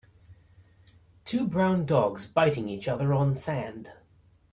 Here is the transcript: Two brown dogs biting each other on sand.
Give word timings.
Two 1.25 1.45
brown 1.47 1.85
dogs 1.85 2.25
biting 2.25 2.67
each 2.67 2.87
other 2.87 3.13
on 3.13 3.35
sand. 3.35 3.91